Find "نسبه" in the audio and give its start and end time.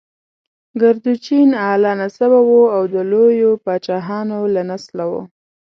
2.01-2.39